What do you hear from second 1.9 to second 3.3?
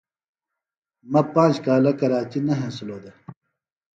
کراچیۡ نہ ہینسِلوۡ دےۡ۔